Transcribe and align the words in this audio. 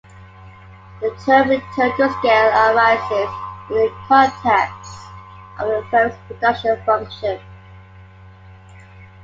The 0.99 1.15
term 1.23 1.49
returns 1.49 1.95
to 1.97 2.09
scale 2.09 2.73
arises 2.73 3.29
in 3.69 3.75
the 3.75 3.93
context 4.07 4.99
of 5.59 5.69
a 5.69 5.83
firm's 5.91 6.15
production 6.27 6.83
function. 6.87 7.39